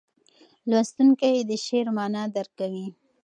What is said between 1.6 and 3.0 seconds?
شعر معنا درک کوي.